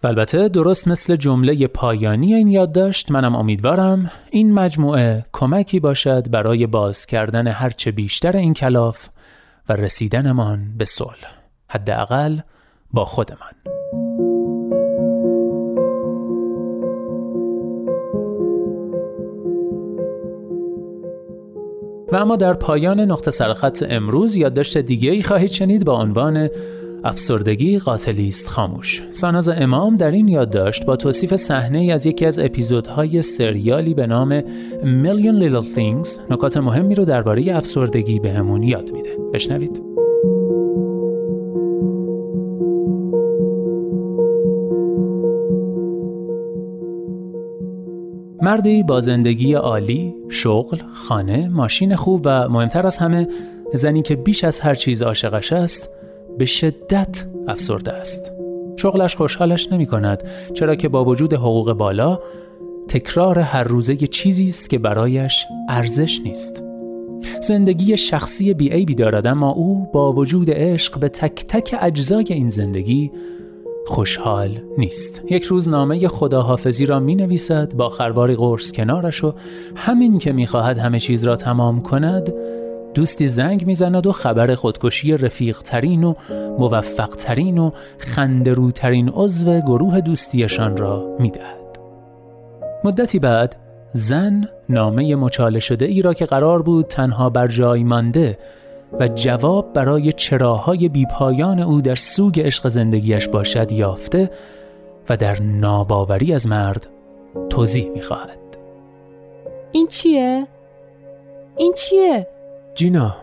[0.03, 6.67] و البته درست مثل جمله پایانی این یادداشت منم امیدوارم این مجموعه کمکی باشد برای
[6.67, 9.09] باز کردن هرچه بیشتر این کلاف
[9.69, 11.33] و رسیدنمان به صلح.
[11.69, 12.41] حداقل
[12.93, 14.06] با خودمان.
[22.17, 26.49] اما در پایان نقطه سرخط امروز یادداشت دیگه ای خواهید شنید با عنوان
[27.05, 29.03] افسردگی قاتلی است خاموش.
[29.11, 34.41] ساناز امام در این یادداشت با توصیف صحنه از یکی از اپیزودهای سریالی به نام
[34.81, 39.17] Million Little Things نکات مهمی رو درباره افسردگی بهمون یاد میده.
[39.35, 39.83] بشنوید.
[48.43, 53.29] مردی با زندگی عالی، شغل، خانه، ماشین خوب و مهمتر از همه
[53.75, 55.91] زنی که بیش از هر چیز عاشقش است
[56.39, 58.33] به شدت افسرده است.
[58.77, 60.23] شغلش خوشحالش نمی کند
[60.55, 62.19] چرا که با وجود حقوق بالا
[62.89, 66.63] تکرار هر روزه چیزی است که برایش ارزش نیست.
[67.43, 73.13] زندگی شخصی بیعیبی دارد اما او با وجود عشق به تک تک اجزای این زندگی
[73.87, 79.35] خوشحال نیست یک روز نامه خداحافظی را می نویسد با خرواری قرص کنارش و
[79.77, 82.35] همین که می خواهد همه چیز را تمام کند
[82.95, 86.15] دوستی زنگ می‌زند و خبر خودکشی رفیق ترین و
[86.59, 91.79] موفق ترین و خندروترین عضو گروه دوستیشان را می‌دهد.
[92.85, 93.57] مدتی بعد
[93.93, 98.39] زن نامه مچاله شده ای را که قرار بود تنها بر جای مانده
[99.01, 104.31] و جواب برای چراهای بیپایان او در سوگ عشق زندگیش باشد یافته
[105.09, 106.87] و در ناباوری از مرد
[107.51, 108.39] توضیح می‌خواهد.
[109.73, 110.47] این چیه؟
[111.57, 112.27] این چیه؟
[112.75, 113.17] جینا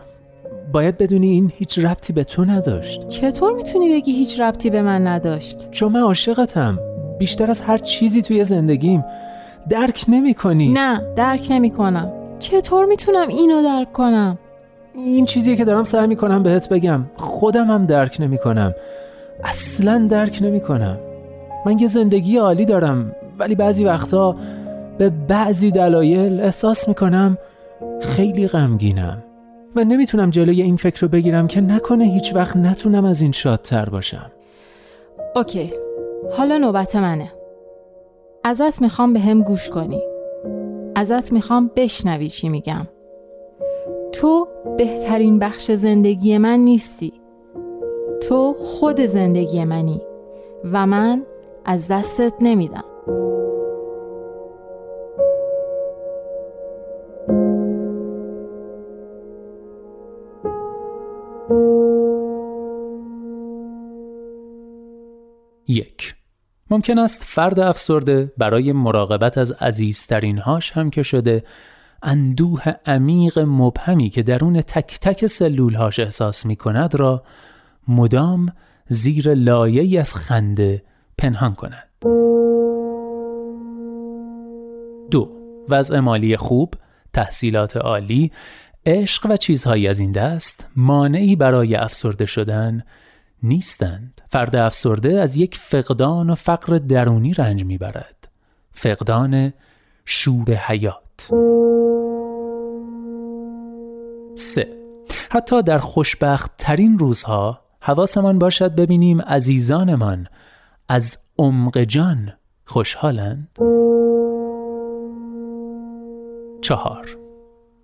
[0.72, 5.06] باید بدونی این هیچ ربطی به تو نداشت چطور می‌تونی بگی هیچ ربطی به من
[5.06, 6.78] نداشت؟ چون من عاشقتم
[7.18, 9.04] بیشتر از هر چیزی توی زندگیم
[9.68, 14.38] درک نمی کنی نه درک نمی کنم چطور می‌تونم اینو درک کنم؟
[14.94, 17.04] این چیزیه که دارم سعی می‌کنم بهت بگم.
[17.16, 18.74] خودم هم درک نمی کنم
[19.44, 20.98] اصلا درک نمی کنم
[21.66, 24.36] من یه زندگی عالی دارم ولی بعضی وقتا
[24.98, 27.38] به بعضی دلایل احساس می‌کنم
[28.00, 29.22] خیلی غمگینم.
[29.76, 33.84] من نمی‌تونم جلوی این فکر رو بگیرم که نکنه هیچ وقت نتونم از این شادتر
[33.84, 34.30] باشم.
[35.36, 35.72] اوکی.
[36.32, 37.32] حالا نوبت منه.
[38.44, 40.02] ازت می‌خوام به هم گوش کنی.
[40.94, 42.86] ازت می‌خوام بشنوی چی میگم.
[44.14, 44.48] تو
[44.78, 47.12] بهترین بخش زندگی من نیستی.
[48.28, 50.02] تو خود زندگی منی
[50.72, 51.26] و من
[51.64, 52.84] از دستت نمیدم.
[65.68, 66.14] یک.
[66.70, 71.44] ممکن است فرد افسرده برای مراقبت از عزیزترین هاش هم که شده
[72.04, 77.22] اندوه عمیق مبهمی که درون تک تک سلول هاش احساس می کند را
[77.88, 78.52] مدام
[78.88, 80.82] زیر لایه از خنده
[81.18, 81.88] پنهان کند.
[85.10, 85.30] دو
[85.68, 86.74] وضع مالی خوب،
[87.12, 88.32] تحصیلات عالی،
[88.86, 92.84] عشق و چیزهایی از این دست مانعی برای افسرده شدن
[93.42, 94.20] نیستند.
[94.28, 98.28] فرد افسرده از یک فقدان و فقر درونی رنج می‌برد.
[98.72, 99.52] فقدان
[100.04, 101.03] شور حیات.
[104.34, 104.68] سه.
[105.30, 110.26] حتی در خوشبخت ترین روزها حواسمان باشد ببینیم عزیزانمان
[110.88, 112.32] از عمق جان
[112.64, 113.48] خوشحالند.
[116.62, 117.16] چهار.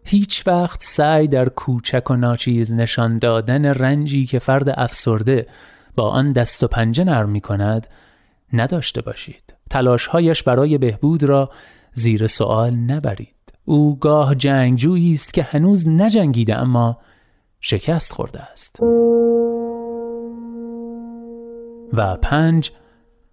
[0.05, 5.47] هیچ وقت سعی در کوچک و ناچیز نشان دادن رنجی که فرد افسرده
[5.97, 7.87] با آن دست و پنجه نرم می کند
[8.53, 9.55] نداشته باشید.
[9.71, 11.51] تلاشهایش برای بهبود را
[11.93, 13.35] زیر سوال نبرید.
[13.65, 16.99] او گاه جنگجویی است که هنوز نجنگیده اما
[17.61, 18.81] شکست خورده است.
[21.93, 22.71] و پنج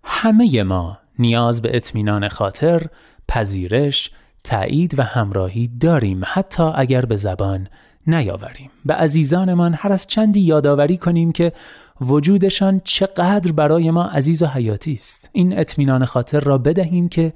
[0.03, 2.87] همه ما نیاز به اطمینان خاطر
[3.27, 4.11] پذیرش
[4.43, 7.67] تایید و همراهی داریم حتی اگر به زبان
[8.07, 8.69] نیاوریم.
[8.85, 11.53] به عزیزانمان هر از چندی یادآوری کنیم که
[12.01, 15.29] وجودشان چقدر برای ما عزیز و حیاتی است.
[15.33, 17.33] این اطمینان خاطر را بدهیم که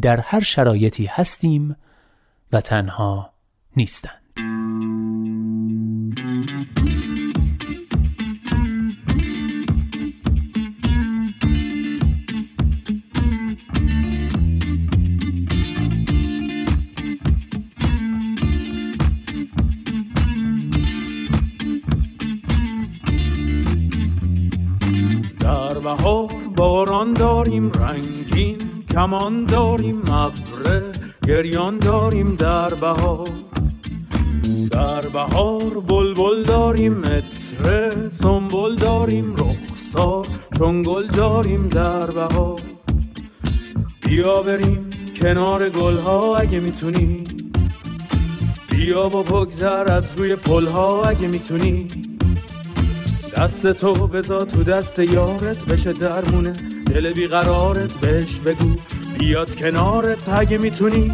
[0.00, 1.76] در هر شرایطی هستیم
[2.52, 3.32] و تنها
[3.76, 4.22] نیستند.
[25.40, 28.61] در بهار باران داریم رنگین
[28.92, 30.82] کمان داریم ابره
[31.26, 33.30] گریان داریم در بهار.
[34.70, 40.26] در بهار بلبل داریم متره سنبل داریم رخسار
[40.58, 42.60] چون گل داریم در بهار.
[44.02, 47.22] بیا بریم کنار گلها اگه می‌تونی.
[48.70, 51.86] بیا با بگذر از روی پلها اگه می‌تونی.
[53.36, 56.52] دست تو بزا تو دست یارت بشه درمونه
[56.92, 58.76] دل بیقرارت بهش بگو
[59.18, 61.12] بیاد کنارت اگه می‌تونی.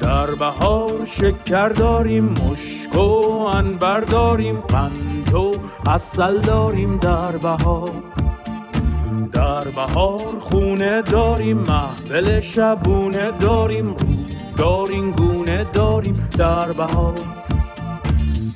[0.00, 5.54] در بهار شکر داریم مشک و انبر داریم قند و
[5.86, 7.92] اصل داریم در بهار.
[9.32, 17.14] در بهار خونه داریم محفل شبونه داریم روزگار این گونه داریم در بهار.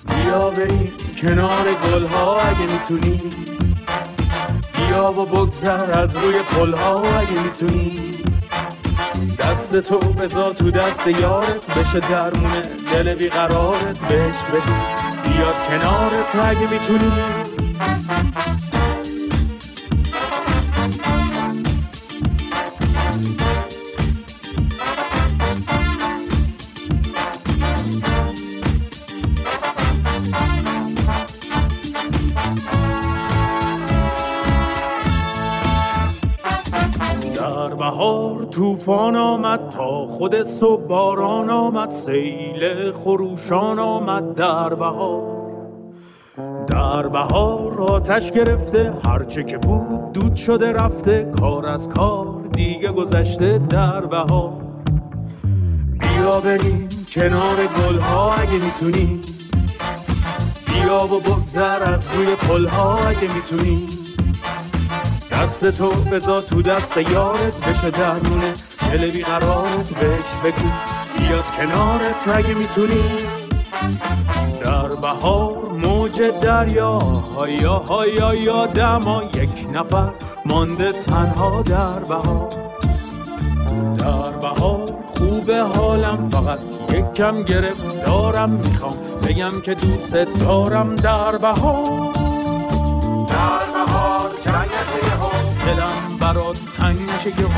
[0.07, 0.93] بیا بریم
[1.23, 3.50] کنار گلها اگه می‌تونی.
[4.99, 7.03] و بگذر از روی پلها.
[7.19, 8.11] اگه می‌تونی
[9.39, 12.63] دست تو بزا تو دست یارت بشه درمونه
[12.93, 14.75] دل بیقرارت بهش بگو.
[15.25, 17.13] بیاد کنارت اگه می‌تونی
[38.61, 45.23] طوفان آمد تا خود صبح باران آمد سیل خروشان آمد در بهار.
[46.67, 53.59] در بهار آتش گرفته هرچه که بود دود شده رفته کار از کار دیگه گذشته
[53.59, 54.53] در بهار.
[56.01, 59.21] بیا بریم کنار گلها اگه می‌تونی
[60.67, 63.89] بیا و بگذر از روی پلها اگه می‌تونی
[65.41, 68.55] دست تو بزا تو دست یارت بشه درمونه.
[68.93, 70.69] دل بیقرارت بهش بگو.
[71.19, 73.03] بیاد کنارت اگه می‌تونی.
[74.61, 80.11] در بهار موج دریا هایا هایا یا دما یک نفر
[80.47, 82.55] مانده تنها در بهار.
[83.99, 86.61] در بهار خوب حالم فقط
[86.93, 88.97] یک کم گرفتارم می‌خوام.
[89.29, 92.10] بگم که دوست دارم در بهار.
[95.71, 97.49] دلم برات تنگ نشه یهو.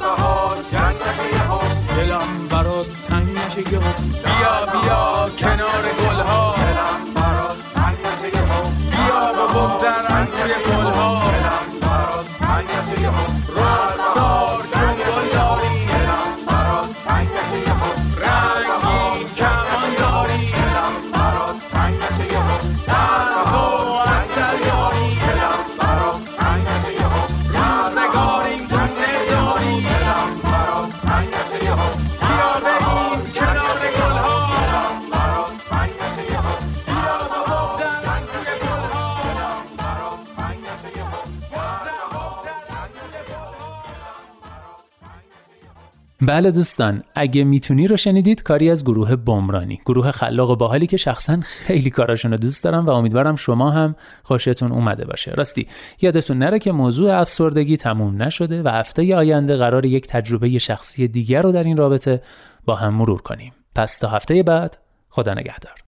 [0.00, 1.58] بهار جنگ نشه یهو.
[1.96, 3.92] دلم برات تنگ نشه یهو.
[4.24, 5.84] بیا بیا کنار
[46.34, 49.80] بله دوستان اگه می‌تونی رو شنیدید کاری از گروه بمرانی.
[49.86, 54.72] گروه خلاق باحالی که شخصا خیلی کاراشون رو دوست دارم و امیدوارم شما هم خوشتون
[54.72, 55.30] اومده باشه.
[55.30, 55.66] راستی
[56.00, 61.42] یادتون نره که موضوع افسردگی تموم نشده و هفته آینده قرار یک تجربه شخصی دیگر
[61.42, 62.22] رو در این رابطه
[62.64, 63.52] با هم مرور کنیم.
[63.74, 64.78] پس تا هفته بعد
[65.08, 65.83] خدا نگهدار.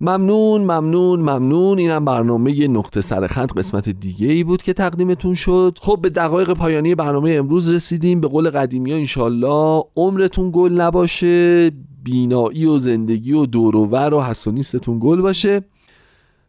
[0.00, 1.78] ممنون ممنون ممنون.
[1.78, 5.78] اینم برنامه نقطه سرخط قسمت دیگه ای بود که تقدیمتون شد.
[5.80, 8.20] خب به دقایق پایانی برنامه امروز رسیدیم.
[8.20, 11.70] به قول قدیمی ها انشالله عمرتون گل نباشه.
[12.02, 15.64] بینایی و زندگی و دوروور و حسونیستتون گل باشه.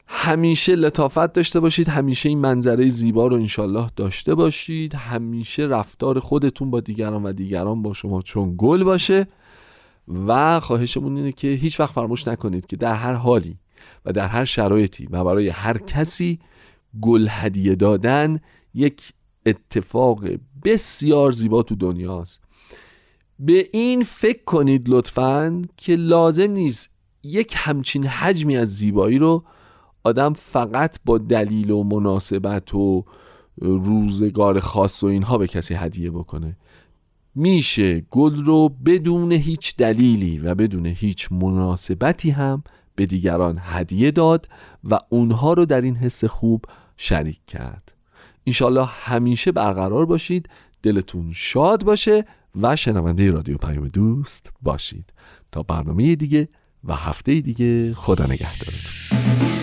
[0.07, 1.89] همیشه لطافت داشته باشید.
[1.89, 4.95] همیشه این منظره زیبا رو انشالله داشته باشید.
[4.95, 9.27] همیشه رفتار خودتون با دیگران و دیگران با شما چون گل باشه.
[10.07, 13.57] و خواهشمون اینه که هیچ وقت فراموش نکنید که در هر حالی
[14.05, 16.39] و در هر شرایطی و برای هر کسی
[17.01, 18.39] گل هدیه دادن
[18.73, 19.13] یک
[19.45, 20.25] اتفاق
[20.65, 22.41] بسیار زیبا تو دنیاست.
[23.39, 26.89] به این فکر کنید لطفا که لازم نیست
[27.23, 29.43] یک همچین حجمی از زیبایی رو
[30.03, 33.05] آدم فقط با دلیل و مناسبت و
[33.61, 36.57] روزگار خاص و اینها به کسی هدیه بکنه.
[37.37, 42.63] میشه گل رو بدون هیچ دلیلی و بدون هیچ مناسبتی هم
[42.95, 44.49] به دیگران هدیه داد
[44.83, 46.65] و اونها رو در این حس خوب
[46.97, 47.93] شریک کرد.
[48.47, 50.49] انشالله همیشه برقرار باشید
[50.83, 52.25] دلتون شاد باشه
[52.61, 55.13] و شنونده رادیو پیام دوست باشید.
[55.51, 56.47] تا برنامه دیگه
[56.83, 59.56] و هفته دیگه خدا نگهدارتون.